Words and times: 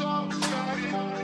so 0.00 0.30
sorry. 0.30 1.19